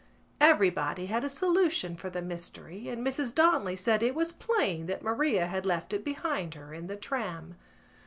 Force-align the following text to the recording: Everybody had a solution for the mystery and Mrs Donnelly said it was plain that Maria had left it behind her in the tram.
Everybody 0.39 1.05
had 1.05 1.23
a 1.23 1.29
solution 1.29 1.95
for 1.95 2.09
the 2.09 2.23
mystery 2.23 2.87
and 2.89 3.05
Mrs 3.05 3.35
Donnelly 3.35 3.75
said 3.75 4.01
it 4.01 4.15
was 4.15 4.31
plain 4.31 4.87
that 4.87 5.03
Maria 5.03 5.45
had 5.45 5.63
left 5.63 5.93
it 5.93 6.03
behind 6.03 6.55
her 6.55 6.73
in 6.73 6.87
the 6.87 6.95
tram. 6.97 7.55